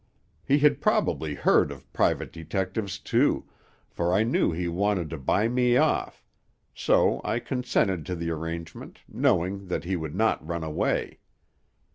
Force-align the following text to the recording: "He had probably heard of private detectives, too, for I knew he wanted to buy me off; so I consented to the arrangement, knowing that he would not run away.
"He 0.43 0.57
had 0.57 0.81
probably 0.81 1.35
heard 1.35 1.71
of 1.71 1.93
private 1.93 2.33
detectives, 2.33 2.97
too, 2.97 3.45
for 3.87 4.15
I 4.15 4.23
knew 4.23 4.51
he 4.51 4.67
wanted 4.67 5.11
to 5.11 5.19
buy 5.19 5.47
me 5.47 5.77
off; 5.77 6.25
so 6.73 7.21
I 7.23 7.37
consented 7.37 8.03
to 8.07 8.15
the 8.15 8.31
arrangement, 8.31 9.01
knowing 9.07 9.67
that 9.67 9.83
he 9.83 9.95
would 9.95 10.15
not 10.15 10.43
run 10.43 10.63
away. 10.63 11.19